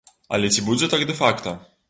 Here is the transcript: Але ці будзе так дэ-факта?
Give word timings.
Але 0.37 0.49
ці 0.55 0.65
будзе 0.69 0.91
так 0.95 1.05
дэ-факта? 1.11 1.57